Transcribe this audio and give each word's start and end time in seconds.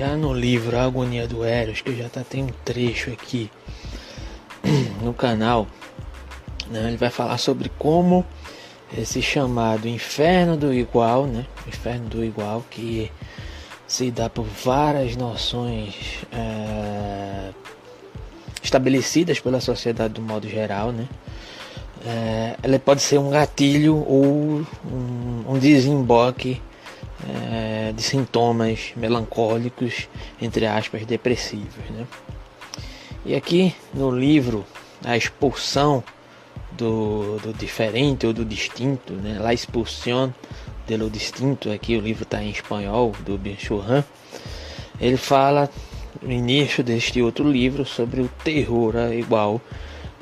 Já 0.00 0.16
no 0.16 0.32
livro 0.32 0.78
A 0.78 0.84
Agonia 0.84 1.28
do 1.28 1.44
Eros, 1.44 1.82
que 1.82 1.94
já 1.94 2.08
tá, 2.08 2.24
tem 2.24 2.44
um 2.44 2.48
trecho 2.64 3.10
aqui 3.10 3.50
no 5.04 5.12
canal, 5.12 5.66
né, 6.70 6.88
ele 6.88 6.96
vai 6.96 7.10
falar 7.10 7.36
sobre 7.36 7.70
como 7.78 8.24
esse 8.96 9.20
chamado 9.20 9.86
inferno 9.86 10.56
do 10.56 10.72
igual, 10.72 11.26
né, 11.26 11.44
inferno 11.68 12.08
do 12.08 12.24
igual, 12.24 12.64
que 12.70 13.12
se 13.86 14.10
dá 14.10 14.30
por 14.30 14.46
várias 14.46 15.16
noções 15.16 15.94
é, 16.32 17.50
estabelecidas 18.62 19.38
pela 19.38 19.60
sociedade 19.60 20.14
do 20.14 20.22
modo 20.22 20.48
geral, 20.48 20.92
né, 20.92 21.06
é, 22.06 22.56
ela 22.62 22.78
pode 22.78 23.02
ser 23.02 23.18
um 23.18 23.28
gatilho 23.28 23.96
ou 23.96 24.64
um, 24.82 25.44
um 25.46 25.58
desemboque 25.58 26.58
é, 27.28 27.69
de 27.92 28.02
sintomas 28.02 28.92
melancólicos, 28.96 30.08
entre 30.40 30.66
aspas, 30.66 31.04
depressivos. 31.04 31.84
Né? 31.90 32.06
E 33.24 33.34
aqui 33.34 33.74
no 33.92 34.10
livro, 34.10 34.64
a 35.04 35.16
expulsão 35.16 36.02
do, 36.72 37.38
do 37.38 37.52
diferente 37.52 38.26
ou 38.26 38.32
do 38.32 38.44
distinto, 38.44 39.12
né? 39.12 39.38
La 39.38 39.52
expulsión 39.52 40.34
de 40.86 40.96
lo 40.96 41.10
distinto, 41.10 41.70
aqui 41.70 41.96
o 41.96 42.00
livro 42.00 42.24
está 42.24 42.42
em 42.42 42.50
espanhol, 42.50 43.12
do 43.24 43.36
Ben 43.38 43.56
Churran, 43.56 44.02
ele 45.00 45.16
fala 45.16 45.68
no 46.22 46.32
início 46.32 46.82
deste 46.82 47.22
outro 47.22 47.48
livro 47.48 47.84
sobre 47.84 48.20
o 48.20 48.28
terror 48.42 48.94
igual 49.12 49.60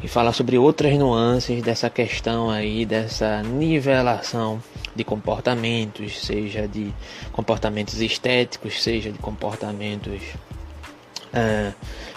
e 0.03 0.09
fala 0.09 0.33
sobre 0.33 0.59
outras 0.59 0.97
nuances 0.99 1.63
dessa 1.63 1.91
questão 1.91 2.51
aí, 2.51 2.85
dessa 2.85 3.43
nivelação 3.43 4.61
de 4.99 5.05
comportamentos, 5.05 6.19
seja 6.19 6.67
de 6.67 6.93
comportamentos 7.33 8.01
estéticos, 8.01 8.83
seja 8.83 9.13
de 9.13 9.19
comportamentos 9.19 10.21
uh, 11.29 11.73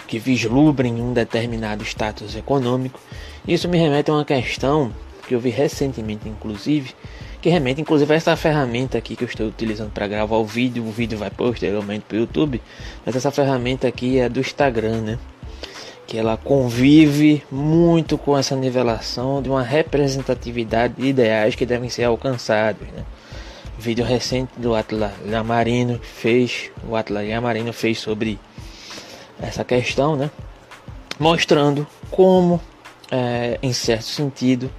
que 0.08 0.18
vislumbrem 0.18 1.00
um 1.00 1.12
determinado 1.12 1.84
status 1.84 2.34
econômico. 2.34 3.00
Isso 3.46 3.68
me 3.68 3.78
remete 3.78 4.10
a 4.10 4.14
uma 4.14 4.24
questão 4.24 4.92
que 5.26 5.34
eu 5.34 5.40
vi 5.40 5.50
recentemente, 5.50 6.28
inclusive, 6.28 6.92
que 7.40 7.48
remete 7.48 7.80
inclusive 7.80 8.12
a 8.12 8.16
essa 8.16 8.36
ferramenta 8.36 8.98
aqui 8.98 9.14
que 9.14 9.22
eu 9.22 9.28
estou 9.28 9.46
utilizando 9.46 9.92
para 9.92 10.08
gravar 10.08 10.36
o 10.36 10.44
vídeo. 10.44 10.84
O 10.84 10.90
vídeo 10.90 11.16
vai 11.16 11.30
posteriormente 11.30 12.04
para 12.08 12.16
o 12.16 12.20
YouTube, 12.20 12.60
mas 13.06 13.14
essa 13.14 13.30
ferramenta 13.30 13.86
aqui 13.86 14.18
é 14.18 14.28
do 14.28 14.40
Instagram, 14.40 15.00
né? 15.02 15.18
Que 16.12 16.18
ela 16.18 16.36
convive 16.36 17.42
muito 17.50 18.18
com 18.18 18.36
essa 18.36 18.54
nivelação 18.54 19.40
de 19.40 19.48
uma 19.48 19.62
representatividade 19.62 20.92
de 20.98 21.06
ideais 21.06 21.54
que 21.54 21.64
devem 21.64 21.88
ser 21.88 22.04
alcançados. 22.04 22.86
Né? 22.88 23.02
Vídeo 23.78 24.04
recente 24.04 24.52
do 24.58 24.74
Atlas 24.74 25.10
Lamarino 25.24 25.98
fez, 25.98 26.70
o 26.86 26.94
Atlas 26.96 27.26
Lamarino 27.26 27.72
fez 27.72 27.98
sobre 27.98 28.38
essa 29.40 29.64
questão, 29.64 30.14
né? 30.14 30.30
mostrando 31.18 31.86
como, 32.10 32.60
é, 33.10 33.58
em 33.62 33.72
certo 33.72 34.04
sentido, 34.04 34.70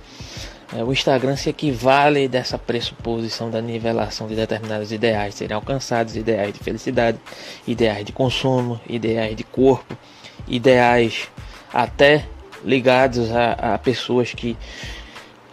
é, 0.71 0.83
o 0.83 0.93
Instagram 0.93 1.35
se 1.35 1.49
equivale 1.49 2.27
dessa 2.27 2.59
pressuposição 2.59 3.49
da 3.49 3.59
nivelação 3.59 4.27
de 4.27 4.35
determinados 4.35 4.91
ideais 4.91 5.33
serem 5.33 5.55
alcançados, 5.55 6.15
ideais 6.15 6.53
de 6.53 6.59
felicidade, 6.59 7.17
ideais 7.67 8.05
de 8.05 8.11
consumo, 8.11 8.79
ideais 8.87 9.35
de 9.35 9.43
corpo, 9.43 9.97
ideais 10.47 11.30
até 11.73 12.25
ligados 12.63 13.31
a, 13.31 13.73
a 13.73 13.77
pessoas 13.77 14.33
que 14.33 14.58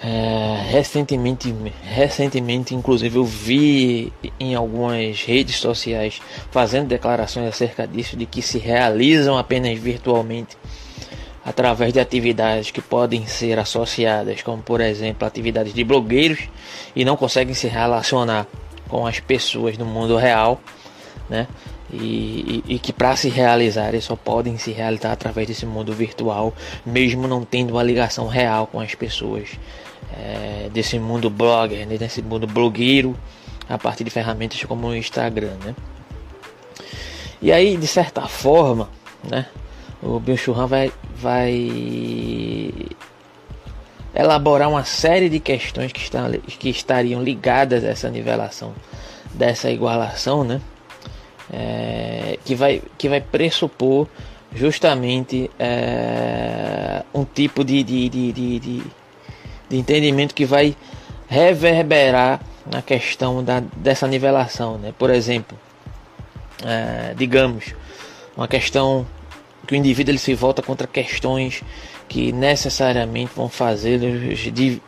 é, 0.03 0.63
recentemente, 0.71 1.55
recentemente, 1.83 2.75
inclusive, 2.75 3.19
eu 3.19 3.25
vi 3.25 4.11
em 4.39 4.55
algumas 4.55 5.23
redes 5.23 5.57
sociais 5.57 6.23
fazendo 6.51 6.89
declarações 6.89 7.47
acerca 7.47 7.87
disso, 7.87 8.17
de 8.17 8.25
que 8.25 8.41
se 8.41 8.59
realizam 8.59 9.37
apenas 9.37 9.79
virtualmente 9.79 10.57
através 11.45 11.93
de 11.93 12.01
atividades 12.01 12.71
que 12.71 12.81
podem 12.81 13.27
ser 13.27 13.59
associadas, 13.59 14.41
como 14.43 14.63
por 14.63 14.81
exemplo 14.81 15.27
atividades 15.27 15.75
de 15.75 15.85
blogueiros, 15.85 16.49
e 16.97 17.05
não 17.05 17.17
conseguem 17.17 17.55
se 17.55 17.67
relacionar 17.67 18.47
com 18.89 19.07
as 19.07 19.21
pessoas 19.21 19.77
no 19.77 19.85
mundo 19.85 20.17
real, 20.17 20.61
né? 21.29 21.47
E, 21.93 22.63
e, 22.67 22.75
e 22.75 22.79
que 22.79 22.93
para 22.93 23.17
se 23.17 23.29
realizar 23.29 23.89
eles 23.89 24.05
só 24.05 24.17
podem 24.17 24.57
se 24.59 24.71
realizar 24.71 25.13
através 25.13 25.49
desse 25.49 25.67
mundo 25.67 25.93
virtual, 25.93 26.55
mesmo 26.85 27.27
não 27.27 27.45
tendo 27.45 27.73
uma 27.73 27.83
ligação 27.83 28.29
real 28.29 28.67
com 28.67 28.81
as 28.81 28.95
pessoas 28.95 29.51
é, 30.13 30.69
desse 30.73 30.99
mundo 30.99 31.29
blogger, 31.31 31.87
né, 31.87 31.97
desse 31.97 32.23
mundo 32.23 32.47
blogueiro, 32.47 33.17
a 33.69 33.79
partir 33.79 34.05
de 34.05 34.11
ferramentas 34.11 34.63
como 34.65 34.89
o 34.89 34.97
Instagram, 34.97 35.57
né? 35.65 35.75
E 37.43 37.51
aí, 37.53 37.77
de 37.77 37.87
certa 37.87 38.23
forma, 38.27 38.91
né, 39.29 39.47
o 40.03 40.19
Bill 40.19 40.37
Churran 40.37 40.67
vai, 40.67 40.93
vai 41.17 42.73
elaborar 44.15 44.69
uma 44.69 44.85
série 44.85 45.29
de 45.29 45.41
questões 45.41 45.93
que, 45.93 46.01
estão, 46.01 46.31
que 46.31 46.69
estariam 46.69 47.23
ligadas 47.23 47.85
a 47.85 47.89
essa 47.89 48.11
nivelação, 48.11 48.75
dessa 49.33 49.71
igualação, 49.71 50.45
né? 50.45 50.61
É, 51.53 52.39
que, 52.45 52.55
vai, 52.55 52.83
que 52.97 53.09
vai 53.09 53.21
pressupor 53.21 54.07
justamente 54.55 55.51
é, 55.59 57.03
um 57.15 57.25
tipo 57.25 57.65
de, 57.65 57.83
de, 57.83 58.09
de, 58.09 58.33
de, 58.33 58.59
de, 58.59 58.83
entendimento 59.71 60.35
que 60.35 60.45
vai 60.45 60.77
reverberar 61.29 62.41
na 62.67 62.83
questão 62.83 63.43
da, 63.43 63.61
dessa 63.77 64.07
nivelação. 64.07 64.79
Né? 64.79 64.93
Por 64.99 65.11
exemplo, 65.11 65.57
é, 66.65 67.15
digamos, 67.17 67.75
uma 68.37 68.49
questão 68.49 69.07
que 69.71 69.75
o 69.75 69.77
indivíduo 69.77 70.11
ele 70.11 70.19
se 70.19 70.35
volta 70.35 70.61
contra 70.63 70.85
questões 70.85 71.63
que 72.09 72.33
necessariamente 72.33 73.31
vão 73.37 73.49
fazê-lo 73.49 74.05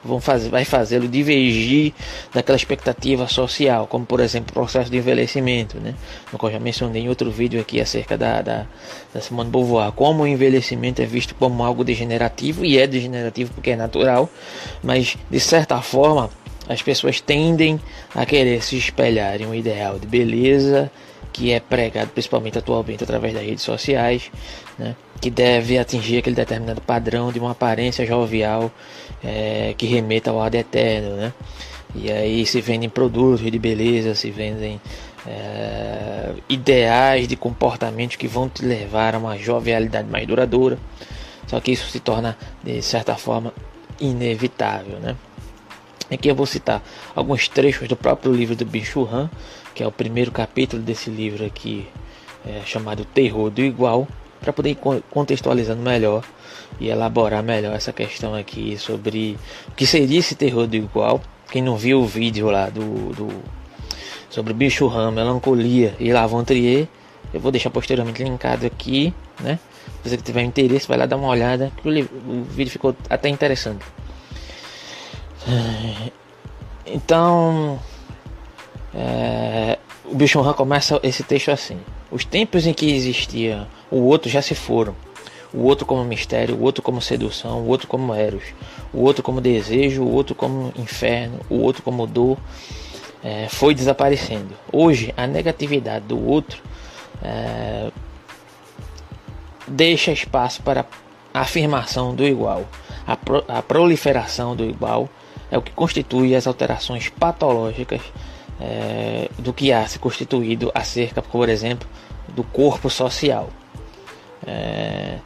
vão 0.04 0.20
fazer, 0.20 0.48
vai 0.48 0.64
fazê-lo 0.64 1.06
divergir 1.06 1.92
daquela 2.34 2.56
expectativa 2.56 3.28
social, 3.28 3.86
como 3.86 4.04
por 4.04 4.18
exemplo 4.18 4.50
o 4.50 4.54
processo 4.54 4.90
de 4.90 4.96
envelhecimento, 4.96 5.78
né? 5.78 5.94
No 6.32 6.36
qual 6.36 6.50
já 6.50 6.58
mencionei 6.58 7.02
em 7.04 7.08
outro 7.08 7.30
vídeo 7.30 7.60
aqui 7.60 7.80
acerca 7.80 8.18
da, 8.18 8.42
da, 8.42 8.66
da 9.14 9.20
Simone 9.20 9.50
Beauvoir, 9.50 9.92
como 9.92 10.24
o 10.24 10.26
envelhecimento 10.26 11.00
é 11.00 11.06
visto 11.06 11.32
como 11.36 11.62
algo 11.62 11.84
degenerativo 11.84 12.64
e 12.64 12.76
é 12.76 12.84
degenerativo 12.84 13.54
porque 13.54 13.70
é 13.70 13.76
natural, 13.76 14.28
mas 14.82 15.16
de 15.30 15.38
certa 15.38 15.80
forma 15.80 16.28
as 16.68 16.82
pessoas 16.82 17.20
tendem 17.20 17.80
a 18.16 18.26
querer 18.26 18.64
se 18.64 18.76
espelhar 18.76 19.40
em 19.40 19.46
um 19.46 19.54
ideal 19.54 19.96
de 19.96 20.08
beleza 20.08 20.90
que 21.32 21.52
é 21.52 21.60
pregado 21.60 22.10
principalmente 22.10 22.58
atualmente 22.58 23.04
através 23.04 23.34
das 23.34 23.42
redes 23.42 23.62
sociais, 23.62 24.30
né, 24.78 24.94
que 25.20 25.30
deve 25.30 25.78
atingir 25.78 26.18
aquele 26.18 26.36
determinado 26.36 26.80
padrão 26.80 27.32
de 27.32 27.38
uma 27.38 27.52
aparência 27.52 28.04
jovial 28.06 28.70
é, 29.22 29.74
que 29.76 29.86
remeta 29.86 30.30
ao 30.30 30.42
ad 30.42 30.56
eterno, 30.56 31.16
né? 31.16 31.32
E 31.94 32.10
aí 32.10 32.46
se 32.46 32.60
vendem 32.60 32.88
produtos 32.88 33.50
de 33.50 33.58
beleza, 33.58 34.14
se 34.14 34.30
vendem 34.30 34.80
é, 35.26 36.32
ideais 36.48 37.28
de 37.28 37.36
comportamento 37.36 38.16
que 38.16 38.26
vão 38.26 38.48
te 38.48 38.64
levar 38.64 39.14
a 39.14 39.18
uma 39.18 39.36
jovialidade 39.36 40.08
mais 40.08 40.26
duradoura. 40.26 40.78
Só 41.46 41.60
que 41.60 41.72
isso 41.72 41.88
se 41.90 42.00
torna 42.00 42.36
de 42.62 42.80
certa 42.80 43.14
forma 43.14 43.52
inevitável, 44.00 44.98
né? 44.98 45.16
Aqui 46.12 46.28
eu 46.28 46.34
vou 46.34 46.44
citar 46.44 46.82
alguns 47.16 47.48
trechos 47.48 47.88
do 47.88 47.96
próprio 47.96 48.30
livro 48.34 48.54
do 48.54 48.66
Bicho 48.66 49.08
Han, 49.10 49.30
que 49.74 49.82
é 49.82 49.86
o 49.86 49.90
primeiro 49.90 50.30
capítulo 50.30 50.82
desse 50.82 51.08
livro 51.08 51.42
aqui, 51.42 51.86
é, 52.46 52.60
chamado 52.66 53.02
Terror 53.06 53.48
do 53.48 53.62
Igual, 53.62 54.06
para 54.38 54.52
poder 54.52 54.72
ir 54.72 54.78
contextualizando 55.10 55.80
melhor 55.80 56.22
e 56.78 56.88
elaborar 56.88 57.42
melhor 57.42 57.74
essa 57.74 57.94
questão 57.94 58.34
aqui 58.34 58.76
sobre 58.76 59.38
o 59.68 59.72
que 59.72 59.86
seria 59.86 60.18
esse 60.18 60.34
terror 60.34 60.66
do 60.66 60.76
igual. 60.76 61.22
Quem 61.50 61.62
não 61.62 61.78
viu 61.78 62.00
o 62.00 62.06
vídeo 62.06 62.50
lá 62.50 62.68
do, 62.68 63.14
do 63.14 63.28
sobre 64.28 64.52
Bicho 64.52 64.88
Han, 64.88 65.12
Melancolia 65.12 65.94
e 65.98 66.12
Lavandrier, 66.12 66.88
eu 67.32 67.40
vou 67.40 67.50
deixar 67.50 67.70
posteriormente 67.70 68.22
linkado 68.22 68.66
aqui, 68.66 69.14
né? 69.40 69.58
Se 70.02 70.10
você 70.10 70.16
tiver 70.18 70.42
interesse, 70.42 70.86
vai 70.86 70.98
lá 70.98 71.06
dar 71.06 71.16
uma 71.16 71.28
olhada, 71.28 71.72
que 71.80 71.88
o, 71.88 72.02
o 72.30 72.44
vídeo 72.44 72.70
ficou 72.70 72.94
até 73.08 73.30
interessante. 73.30 73.84
Então, 76.86 77.78
é, 78.94 79.78
o 80.04 80.14
Bicho 80.14 80.40
Han 80.40 80.52
começa 80.52 81.00
esse 81.02 81.22
texto 81.22 81.50
assim: 81.50 81.78
Os 82.10 82.24
tempos 82.24 82.66
em 82.66 82.72
que 82.72 82.90
existia 82.90 83.66
o 83.90 84.00
outro 84.02 84.30
já 84.30 84.42
se 84.42 84.54
foram. 84.54 84.94
O 85.54 85.64
outro 85.64 85.84
como 85.84 86.02
mistério, 86.04 86.56
o 86.56 86.62
outro 86.62 86.82
como 86.82 87.00
sedução, 87.02 87.60
o 87.60 87.68
outro 87.68 87.86
como 87.86 88.14
eros, 88.14 88.42
o 88.92 89.02
outro 89.02 89.22
como 89.22 89.38
desejo, 89.40 90.02
o 90.02 90.10
outro 90.10 90.34
como 90.34 90.72
inferno, 90.78 91.40
o 91.50 91.56
outro 91.60 91.82
como 91.82 92.06
dor, 92.06 92.38
é, 93.22 93.48
foi 93.50 93.74
desaparecendo. 93.74 94.54
Hoje, 94.72 95.12
a 95.14 95.26
negatividade 95.26 96.06
do 96.06 96.26
outro 96.26 96.62
é, 97.22 97.90
deixa 99.68 100.10
espaço 100.10 100.62
para 100.62 100.86
a 101.34 101.40
afirmação 101.40 102.14
do 102.14 102.24
igual. 102.24 102.66
A, 103.06 103.16
pro, 103.16 103.44
a 103.46 103.60
proliferação 103.60 104.56
do 104.56 104.64
igual 104.64 105.08
é 105.52 105.58
o 105.58 105.62
que 105.62 105.70
constitui 105.70 106.34
as 106.34 106.46
alterações 106.46 107.10
patológicas 107.10 108.00
é, 108.58 109.28
do 109.38 109.52
que 109.52 109.70
há 109.70 109.86
se 109.86 109.98
constituído 109.98 110.72
acerca, 110.74 111.20
por 111.20 111.50
exemplo, 111.50 111.86
do 112.28 112.42
corpo 112.42 112.88
social. 112.88 113.50
É, 114.46 115.18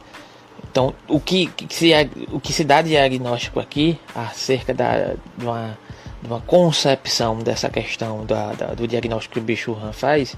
então, 0.69 0.93
o 1.07 1.17
que, 1.17 1.47
que 1.47 1.73
se, 1.73 1.91
o 2.29 2.41
que 2.41 2.51
se 2.51 2.65
dá 2.65 2.81
de 2.81 2.89
diagnóstico 2.89 3.57
aqui 3.57 3.97
acerca 4.13 4.73
da, 4.73 5.13
de, 5.37 5.45
uma, 5.45 5.77
de 6.21 6.27
uma 6.27 6.41
concepção 6.41 7.39
dessa 7.39 7.69
questão 7.69 8.25
da, 8.25 8.51
da, 8.51 8.65
do 8.73 8.85
diagnóstico 8.85 9.35
que 9.35 9.39
o 9.39 9.43
Bichurran 9.43 9.93
faz 9.93 10.35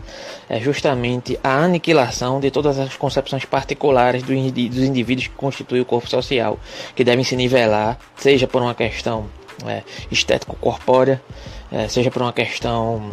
é 0.48 0.60
justamente 0.60 1.38
a 1.44 1.64
aniquilação 1.64 2.40
de 2.40 2.52
todas 2.52 2.78
as 2.78 2.96
concepções 2.96 3.44
particulares 3.44 4.22
do, 4.22 4.34
dos 4.34 4.84
indivíduos 4.84 5.28
que 5.28 5.34
constituem 5.34 5.82
o 5.82 5.86
corpo 5.86 6.08
social, 6.08 6.60
que 6.96 7.04
devem 7.04 7.26
se 7.26 7.36
nivelar, 7.36 7.98
seja 8.16 8.46
por 8.46 8.62
uma 8.62 8.76
questão 8.76 9.28
é, 9.66 9.84
estético-corpórea, 10.12 11.22
é, 11.72 11.88
seja 11.88 12.12
por 12.12 12.22
uma 12.22 12.34
questão 12.34 13.12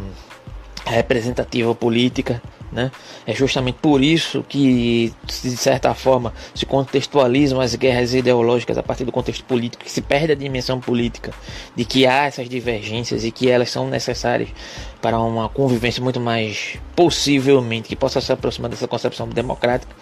representativa 0.84 1.74
política, 1.74 2.42
né? 2.76 2.92
É 3.26 3.34
justamente 3.34 3.78
por 3.80 4.02
isso 4.02 4.44
que, 4.46 5.12
de 5.26 5.56
certa 5.56 5.94
forma, 5.94 6.32
se 6.54 6.66
contextualizam 6.66 7.58
as 7.58 7.74
guerras 7.74 8.12
ideológicas 8.12 8.76
a 8.76 8.82
partir 8.82 9.06
do 9.06 9.10
contexto 9.10 9.44
político, 9.44 9.82
que 9.82 9.90
se 9.90 10.02
perde 10.02 10.32
a 10.32 10.36
dimensão 10.36 10.78
política 10.78 11.32
de 11.74 11.86
que 11.86 12.06
há 12.06 12.26
essas 12.26 12.48
divergências 12.50 13.24
e 13.24 13.30
que 13.30 13.50
elas 13.50 13.70
são 13.70 13.88
necessárias 13.88 14.50
para 15.00 15.18
uma 15.18 15.48
convivência 15.48 16.02
muito 16.02 16.20
mais 16.20 16.78
possivelmente 16.94 17.88
que 17.88 17.96
possa 17.96 18.20
se 18.20 18.30
aproximar 18.30 18.70
dessa 18.70 18.86
concepção 18.86 19.26
democrática. 19.26 19.94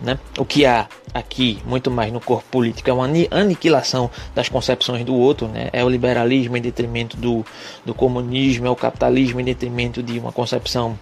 Né? 0.00 0.18
O 0.38 0.44
que 0.44 0.64
há 0.64 0.88
aqui 1.12 1.58
muito 1.66 1.90
mais 1.90 2.10
no 2.12 2.20
corpo 2.20 2.44
político 2.50 2.88
é 2.88 2.92
uma 2.92 3.08
aniquilação 3.30 4.10
das 4.34 4.48
concepções 4.48 5.04
do 5.04 5.14
outro, 5.14 5.48
né? 5.48 5.68
é 5.72 5.84
o 5.84 5.88
liberalismo 5.88 6.56
em 6.56 6.62
detrimento 6.62 7.16
do, 7.16 7.44
do 7.84 7.92
comunismo, 7.92 8.66
é 8.66 8.70
o 8.70 8.76
capitalismo 8.76 9.40
em 9.40 9.44
detrimento 9.44 10.02
de 10.02 10.18
uma 10.18 10.32
concepção 10.32 10.98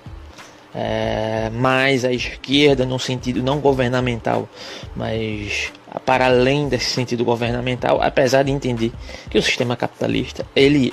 é, 0.74 1.50
mais 1.50 2.04
à 2.04 2.12
esquerda 2.12 2.84
no 2.84 2.98
sentido 2.98 3.42
não 3.42 3.60
governamental, 3.60 4.48
mas 4.94 5.72
para 6.04 6.26
além 6.26 6.68
desse 6.68 6.90
sentido 6.90 7.24
governamental, 7.24 8.00
apesar 8.00 8.44
de 8.44 8.52
entender 8.52 8.92
que 9.28 9.38
o 9.38 9.42
sistema 9.42 9.76
capitalista 9.76 10.46
ele 10.54 10.92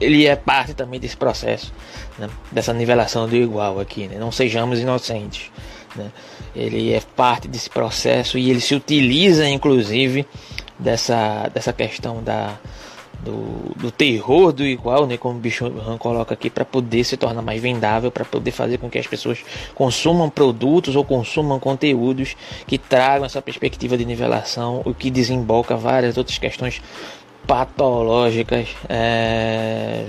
ele 0.00 0.26
é 0.26 0.34
parte 0.34 0.74
também 0.74 0.98
desse 0.98 1.16
processo, 1.16 1.72
né? 2.18 2.28
dessa 2.50 2.72
nivelação 2.72 3.28
do 3.28 3.36
igual 3.36 3.78
aqui, 3.78 4.08
né? 4.08 4.16
não 4.18 4.32
sejamos 4.32 4.80
inocentes. 4.80 5.50
Né? 5.94 6.10
Ele 6.56 6.92
é 6.92 7.00
parte 7.14 7.46
desse 7.46 7.70
processo 7.70 8.36
e 8.36 8.50
ele 8.50 8.60
se 8.60 8.74
utiliza, 8.74 9.48
inclusive, 9.48 10.26
dessa, 10.78 11.48
dessa 11.54 11.72
questão 11.72 12.22
da, 12.22 12.58
do, 13.24 13.72
do 13.76 13.90
terror 13.90 14.52
do 14.52 14.64
igual, 14.64 15.06
né, 15.06 15.16
como 15.16 15.38
o 15.38 15.40
bicho 15.40 15.66
Han 15.66 15.96
coloca 15.96 16.34
aqui, 16.34 16.50
para 16.50 16.64
poder 16.64 17.04
se 17.04 17.16
tornar 17.16 17.40
mais 17.40 17.62
vendável, 17.62 18.10
para 18.10 18.24
poder 18.24 18.50
fazer 18.50 18.78
com 18.78 18.90
que 18.90 18.98
as 18.98 19.06
pessoas 19.06 19.38
consumam 19.74 20.28
produtos 20.28 20.96
ou 20.96 21.04
consumam 21.04 21.58
conteúdos 21.60 22.36
que 22.66 22.78
tragam 22.78 23.24
essa 23.24 23.40
perspectiva 23.40 23.96
de 23.96 24.04
nivelação, 24.04 24.82
o 24.84 24.92
que 24.92 25.10
desemboca 25.10 25.76
várias 25.76 26.18
outras 26.18 26.38
questões 26.38 26.82
patológicas 27.46 28.68
é, 28.88 30.06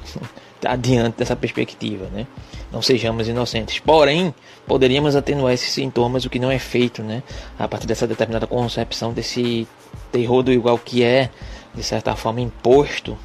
adiante 0.64 1.18
dessa 1.18 1.36
perspectiva, 1.36 2.06
né? 2.12 2.26
Não 2.72 2.82
sejamos 2.82 3.28
inocentes. 3.28 3.78
Porém, 3.78 4.34
poderíamos 4.66 5.14
atenuar 5.14 5.52
esses 5.52 5.70
sintomas, 5.70 6.24
o 6.24 6.30
que 6.30 6.38
não 6.38 6.50
é 6.50 6.58
feito, 6.58 7.02
né? 7.02 7.22
A 7.58 7.68
partir 7.68 7.86
dessa 7.86 8.06
determinada 8.06 8.46
concepção 8.46 9.12
desse 9.12 9.68
terror 10.10 10.42
do 10.42 10.52
igual 10.52 10.76
que 10.78 11.02
é 11.02 11.30
de 11.76 11.82
certa 11.82 12.16
forma 12.16 12.40
imposto, 12.40 13.16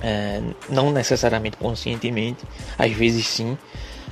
é, 0.00 0.40
não 0.68 0.90
necessariamente 0.90 1.56
conscientemente, 1.56 2.44
às 2.78 2.92
vezes 2.92 3.26
sim, 3.26 3.56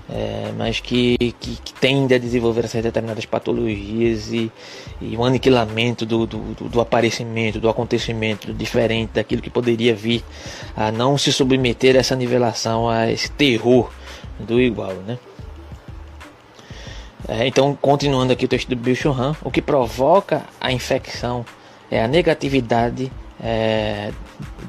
é, 0.08 0.52
mas 0.56 0.78
que, 0.78 1.16
que, 1.40 1.56
que, 1.56 1.74
tende 1.74 2.14
a 2.14 2.18
desenvolver 2.18 2.64
essas 2.64 2.80
determinadas 2.80 3.24
patologias 3.26 4.32
e, 4.32 4.52
e 5.00 5.16
um 5.16 5.24
aniquilamento 5.24 6.06
do, 6.06 6.26
do, 6.26 6.38
do, 6.54 6.80
aparecimento, 6.80 7.58
do 7.58 7.68
acontecimento 7.68 8.52
diferente 8.54 9.10
daquilo 9.14 9.42
que 9.42 9.50
poderia 9.50 9.94
vir 9.94 10.22
a 10.76 10.92
não 10.92 11.18
se 11.18 11.32
submeter 11.32 11.96
a 11.96 11.98
essa 11.98 12.14
nivelação, 12.14 12.88
a 12.88 13.10
esse 13.10 13.30
terror 13.32 13.90
do 14.38 14.60
igual, 14.60 14.92
né? 14.94 15.18
É, 17.28 17.44
então, 17.44 17.76
continuando 17.80 18.32
aqui 18.32 18.44
o 18.44 18.48
texto 18.48 18.68
do 18.68 18.76
Bill 18.76 18.94
Churran, 18.94 19.34
o 19.42 19.50
que 19.50 19.60
provoca 19.60 20.44
a 20.60 20.70
infecção 20.70 21.44
é 21.90 22.00
a 22.00 22.06
negatividade 22.06 23.10
é, 23.42 24.12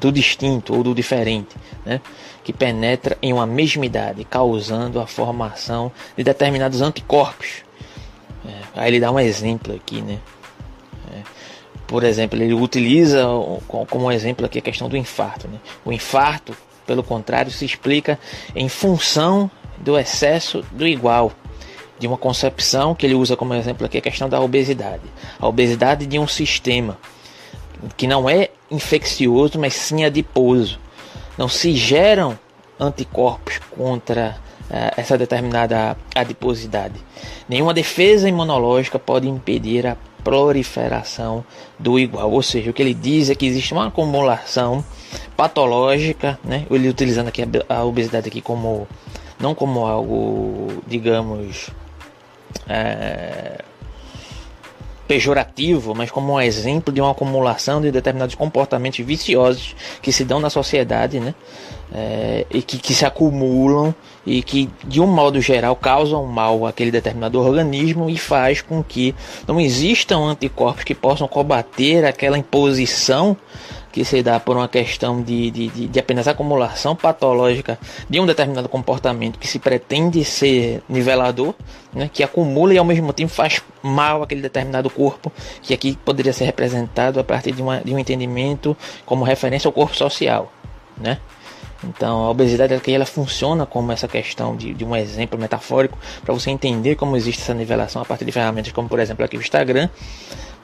do 0.00 0.12
distinto 0.12 0.74
ou 0.74 0.82
do 0.82 0.94
diferente, 0.94 1.56
né? 1.84 2.00
que 2.44 2.52
penetra 2.52 3.16
em 3.20 3.32
uma 3.32 3.46
mesmidade, 3.46 4.24
causando 4.24 5.00
a 5.00 5.06
formação 5.06 5.92
de 6.16 6.24
determinados 6.24 6.80
anticorpos. 6.80 7.62
É, 8.46 8.52
aí 8.74 8.90
ele 8.90 9.00
dá 9.00 9.10
um 9.10 9.20
exemplo 9.20 9.74
aqui, 9.74 10.00
né? 10.00 10.18
É, 11.12 11.22
por 11.86 12.04
exemplo, 12.04 12.40
ele 12.40 12.54
utiliza 12.54 13.24
como 13.66 14.12
exemplo 14.12 14.46
aqui 14.46 14.58
a 14.58 14.62
questão 14.62 14.88
do 14.88 14.96
infarto. 14.96 15.48
Né? 15.48 15.58
O 15.84 15.92
infarto, 15.92 16.54
pelo 16.86 17.02
contrário, 17.02 17.50
se 17.50 17.64
explica 17.64 18.18
em 18.54 18.68
função 18.68 19.50
do 19.78 19.98
excesso 19.98 20.62
do 20.72 20.86
igual 20.86 21.32
de 21.98 22.06
uma 22.06 22.16
concepção 22.16 22.94
que 22.94 23.06
ele 23.06 23.14
usa 23.14 23.36
como 23.36 23.54
exemplo 23.54 23.84
aqui 23.84 23.98
a 23.98 24.02
questão 24.02 24.28
da 24.28 24.40
obesidade. 24.40 25.02
A 25.38 25.48
obesidade 25.48 26.06
de 26.06 26.18
um 26.18 26.28
sistema 26.28 26.98
que 27.96 28.06
não 28.06 28.28
é 28.28 28.50
infeccioso, 28.70 29.58
mas 29.58 29.74
sim 29.74 30.04
adiposo. 30.04 30.78
Não 31.36 31.48
se 31.48 31.74
geram 31.74 32.38
anticorpos 32.78 33.58
contra 33.70 34.36
uh, 34.70 34.94
essa 34.96 35.16
determinada 35.16 35.96
adiposidade. 36.14 36.94
Nenhuma 37.48 37.74
defesa 37.74 38.28
imunológica 38.28 38.98
pode 38.98 39.28
impedir 39.28 39.86
a 39.86 39.96
proliferação 40.22 41.44
do 41.78 41.98
igual. 41.98 42.30
Ou 42.30 42.42
seja, 42.42 42.70
o 42.70 42.72
que 42.72 42.82
ele 42.82 42.94
diz 42.94 43.30
é 43.30 43.34
que 43.34 43.46
existe 43.46 43.72
uma 43.72 43.86
acumulação 43.86 44.84
patológica, 45.36 46.38
né? 46.44 46.66
Ele 46.70 46.88
utilizando 46.88 47.28
aqui 47.28 47.42
a 47.68 47.84
obesidade 47.84 48.28
aqui 48.28 48.40
como 48.40 48.86
não 49.38 49.54
como 49.54 49.86
algo, 49.86 50.82
digamos, 50.86 51.70
é, 52.68 53.62
pejorativo, 55.08 55.94
mas 55.94 56.10
como 56.10 56.34
um 56.34 56.40
exemplo 56.40 56.92
de 56.92 57.00
uma 57.00 57.10
acumulação 57.10 57.80
de 57.80 57.90
determinados 57.90 58.34
comportamentos 58.34 59.04
viciosos 59.04 59.74
que 60.02 60.12
se 60.12 60.22
dão 60.22 60.38
na 60.38 60.50
sociedade, 60.50 61.18
né? 61.18 61.34
É, 61.90 62.44
e 62.50 62.60
que, 62.60 62.76
que 62.76 62.92
se 62.92 63.06
acumulam 63.06 63.94
e 64.26 64.42
que, 64.42 64.68
de 64.84 65.00
um 65.00 65.06
modo 65.06 65.40
geral, 65.40 65.74
causam 65.74 66.26
mal 66.26 66.66
àquele 66.66 66.90
determinado 66.90 67.40
organismo 67.40 68.10
e 68.10 68.18
faz 68.18 68.60
com 68.60 68.82
que 68.82 69.14
não 69.46 69.58
existam 69.58 70.18
anticorpos 70.18 70.84
que 70.84 70.94
possam 70.94 71.26
combater 71.26 72.04
aquela 72.04 72.36
imposição 72.36 73.34
que 73.90 74.04
se 74.04 74.22
dá 74.22 74.38
por 74.38 74.56
uma 74.56 74.68
questão 74.68 75.22
de, 75.22 75.50
de, 75.50 75.68
de, 75.68 75.88
de, 75.88 75.98
apenas 75.98 76.28
acumulação 76.28 76.94
patológica 76.94 77.78
de 78.08 78.20
um 78.20 78.26
determinado 78.26 78.68
comportamento 78.68 79.38
que 79.38 79.48
se 79.48 79.58
pretende 79.58 80.24
ser 80.24 80.82
nivelador, 80.88 81.54
né, 81.92 82.10
que 82.12 82.22
acumula 82.22 82.74
e 82.74 82.78
ao 82.78 82.84
mesmo 82.84 83.12
tempo 83.12 83.32
faz 83.32 83.62
mal 83.82 84.22
aquele 84.22 84.42
determinado 84.42 84.90
corpo, 84.90 85.32
que 85.62 85.72
aqui 85.72 85.98
poderia 86.04 86.32
ser 86.32 86.44
representado 86.44 87.18
a 87.18 87.24
partir 87.24 87.52
de, 87.52 87.62
uma, 87.62 87.80
de 87.80 87.92
um 87.94 87.98
entendimento 87.98 88.76
como 89.04 89.24
referência 89.24 89.66
ao 89.66 89.72
corpo 89.72 89.96
social. 89.96 90.52
Né? 90.96 91.18
Então, 91.88 92.24
a 92.24 92.30
obesidade 92.30 92.74
aqui 92.74 92.92
ela 92.92 93.06
funciona 93.06 93.64
como 93.64 93.90
essa 93.90 94.06
questão 94.06 94.54
de, 94.54 94.74
de 94.74 94.84
um 94.84 94.94
exemplo 94.94 95.38
metafórico 95.38 95.98
para 96.22 96.34
você 96.34 96.50
entender 96.50 96.96
como 96.96 97.16
existe 97.16 97.42
essa 97.42 97.54
nivelação 97.54 98.02
a 98.02 98.04
partir 98.04 98.24
de 98.24 98.32
ferramentas 98.32 98.72
como, 98.72 98.88
por 98.88 99.00
exemplo, 99.00 99.24
aqui 99.24 99.36
o 99.36 99.40
Instagram, 99.40 99.88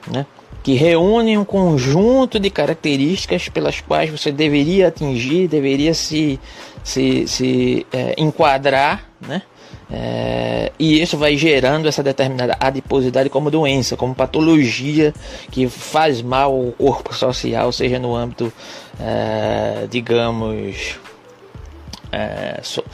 né? 0.07 0.27
que 0.63 0.73
reúnem 0.73 1.37
um 1.37 1.45
conjunto 1.45 2.41
de 2.41 2.49
características 2.49 3.51
pelas 3.51 3.83
quais 3.83 4.11
você 4.11 4.33
deveria 4.33 4.89
atingir, 4.89 5.47
deveria 5.47 5.93
se, 5.93 6.41
se, 6.83 7.29
se 7.29 7.87
é, 7.93 8.15
enquadrar, 8.17 9.07
né? 9.21 9.43
É, 9.91 10.73
e 10.79 11.03
isso 11.03 11.19
vai 11.19 11.37
gerando 11.37 11.87
essa 11.87 12.03
determinada 12.03 12.57
adiposidade 12.59 13.29
como 13.29 13.51
doença, 13.51 13.97
como 13.97 14.15
patologia 14.15 15.13
que 15.51 15.69
faz 15.69 16.23
mal 16.23 16.53
ao 16.53 16.73
corpo 16.73 17.15
social, 17.15 17.71
seja 17.71 17.99
no 17.99 18.17
âmbito, 18.17 18.51
é, 18.99 19.87
digamos, 19.91 20.99
é, 22.15 22.61
so, 22.63 22.85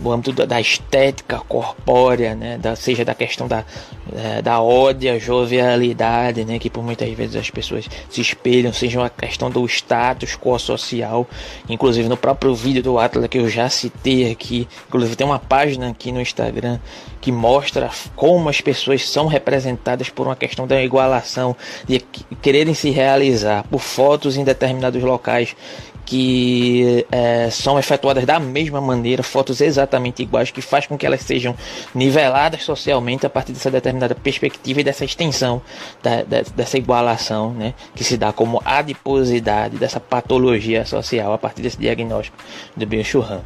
no 0.00 0.12
âmbito 0.12 0.46
da 0.46 0.60
estética 0.60 1.38
corpórea, 1.48 2.34
né, 2.34 2.58
da, 2.58 2.76
seja 2.76 3.04
da 3.04 3.14
questão 3.14 3.48
da, 3.48 3.64
é, 4.14 4.42
da 4.42 4.60
ódia, 4.60 5.18
jovialidade, 5.18 6.44
né, 6.44 6.58
que 6.58 6.68
por 6.68 6.84
muitas 6.84 7.10
vezes 7.12 7.36
as 7.36 7.50
pessoas 7.50 7.88
se 8.10 8.20
espelham, 8.20 8.72
seja 8.72 9.00
uma 9.00 9.10
questão 9.10 9.50
do 9.50 9.64
status 9.66 10.36
quo 10.36 10.58
social, 10.58 11.26
inclusive 11.68 12.08
no 12.08 12.16
próprio 12.16 12.54
vídeo 12.54 12.82
do 12.82 12.98
Atlas 12.98 13.26
que 13.26 13.38
eu 13.38 13.48
já 13.48 13.68
citei 13.68 14.30
aqui, 14.30 14.68
inclusive 14.86 15.16
tem 15.16 15.26
uma 15.26 15.38
página 15.38 15.88
aqui 15.88 16.12
no 16.12 16.20
Instagram 16.20 16.78
que 17.20 17.32
mostra 17.32 17.90
como 18.14 18.48
as 18.48 18.60
pessoas 18.60 19.08
são 19.08 19.26
representadas 19.26 20.10
por 20.10 20.26
uma 20.26 20.36
questão 20.36 20.66
da 20.66 20.82
igualação, 20.82 21.56
de 21.88 22.00
quererem 22.40 22.74
se 22.74 22.90
realizar 22.90 23.64
por 23.64 23.80
fotos 23.80 24.36
em 24.36 24.44
determinados 24.44 25.02
locais 25.02 25.56
que 26.06 27.04
é, 27.10 27.50
são 27.50 27.78
efetuadas 27.78 28.24
da 28.24 28.38
mesma 28.38 28.80
maneira, 28.80 29.24
fotos 29.24 29.60
exatamente 29.60 30.22
iguais, 30.22 30.52
que 30.52 30.62
faz 30.62 30.86
com 30.86 30.96
que 30.96 31.04
elas 31.04 31.20
sejam 31.20 31.54
niveladas 31.92 32.62
socialmente 32.62 33.26
a 33.26 33.30
partir 33.30 33.52
dessa 33.52 33.70
determinada 33.70 34.14
perspectiva 34.14 34.80
e 34.80 34.84
dessa 34.84 35.04
extensão, 35.04 35.60
da, 36.00 36.22
da, 36.22 36.42
dessa 36.54 36.78
igualação, 36.78 37.52
né, 37.52 37.74
que 37.94 38.04
se 38.04 38.16
dá 38.16 38.32
como 38.32 38.62
adiposidade, 38.64 39.76
dessa 39.76 39.98
patologia 39.98 40.86
social 40.86 41.32
a 41.32 41.38
partir 41.38 41.60
desse 41.60 41.78
diagnóstico 41.78 42.38
do 42.76 42.86
Bill 42.86 43.02
Churran. 43.02 43.40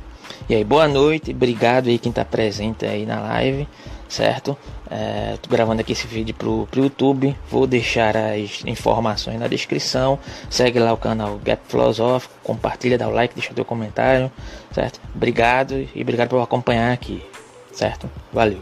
E 0.49 0.55
aí, 0.55 0.65
boa 0.65 0.87
noite, 0.87 1.31
obrigado 1.31 1.89
aí 1.89 1.99
quem 1.99 2.11
está 2.11 2.25
presente 2.25 2.85
aí 2.85 3.07
na 3.07 3.21
live, 3.21 3.67
certo? 4.11 4.59
É, 4.91 5.39
gravando 5.49 5.81
aqui 5.81 5.93
esse 5.93 6.07
vídeo 6.07 6.35
pro, 6.35 6.67
pro 6.69 6.83
YouTube, 6.83 7.35
vou 7.49 7.67
deixar 7.67 8.17
as 8.17 8.63
informações 8.67 9.39
na 9.39 9.47
descrição. 9.47 10.19
Segue 10.51 10.81
lá 10.81 10.93
o 10.93 10.97
canal 10.97 11.39
Gap 11.39 11.63
Filosófico, 11.69 12.35
compartilha, 12.43 12.99
dá 12.99 13.09
o 13.09 13.13
like, 13.13 13.35
deixa 13.35 13.55
teu 13.55 13.65
comentário, 13.65 14.31
certo? 14.73 15.01
Obrigado 15.15 15.89
e 15.95 16.03
obrigado 16.03 16.29
por 16.29 16.43
acompanhar 16.43 16.93
aqui, 16.93 17.23
certo? 17.73 18.11
Valeu. 18.33 18.61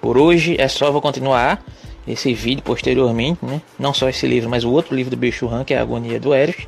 Por 0.00 0.18
hoje 0.18 0.56
é 0.58 0.66
só, 0.66 0.90
vou 0.90 1.00
continuar 1.00 1.64
esse 2.06 2.34
vídeo 2.34 2.62
posteriormente, 2.62 3.44
né? 3.44 3.62
Não 3.78 3.94
só 3.94 4.08
esse 4.08 4.26
livro, 4.26 4.50
mas 4.50 4.64
o 4.64 4.70
outro 4.70 4.96
livro 4.96 5.10
do 5.10 5.16
Bicho 5.16 5.48
Han, 5.48 5.64
que 5.64 5.74
é 5.74 5.78
a 5.78 5.82
Agonia 5.82 6.18
do 6.18 6.34
Eros, 6.34 6.66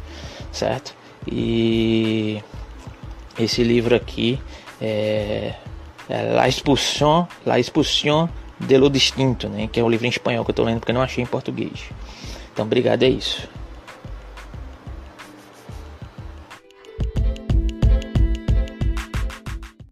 certo? 0.52 0.94
E 1.26 2.42
esse 3.38 3.64
livro 3.64 3.94
aqui 3.96 4.40
é 4.80 5.54
La 6.34 6.48
Expulsion, 6.48 7.26
La 7.46 7.58
Expulsion 7.58 8.28
de 8.58 8.76
lo 8.76 8.90
Distinto, 8.90 9.48
né? 9.48 9.68
Que 9.68 9.80
é 9.80 9.84
o 9.84 9.88
livro 9.88 10.06
em 10.06 10.10
espanhol 10.10 10.44
que 10.44 10.50
eu 10.50 10.52
estou 10.52 10.64
lendo 10.64 10.80
porque 10.80 10.92
não 10.92 11.02
achei 11.02 11.22
em 11.22 11.26
português. 11.26 11.84
Então, 12.52 12.64
obrigado, 12.64 13.02
é 13.02 13.08
isso. 13.08 13.48